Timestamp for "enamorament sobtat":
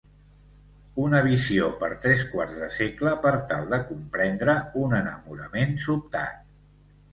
5.03-6.45